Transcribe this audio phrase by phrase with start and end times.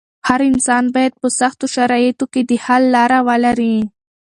[0.27, 3.75] هر انسان بايد په سختو شرايطو کې د حل لاره ولري.